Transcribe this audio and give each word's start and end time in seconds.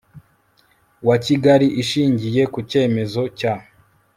wa 1.07 1.15
Kigali 1.25 1.67
ishingiye 1.81 2.41
ku 2.53 2.59
cyemezo 2.69 3.21
cya 3.39 3.53